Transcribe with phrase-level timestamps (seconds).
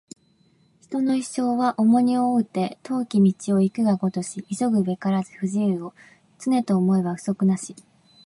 [0.81, 5.93] 人の一生は重荷を負うて、遠き道を行くがごとし急ぐべからず不自由を、
[6.39, 7.75] 常と思えば不足なし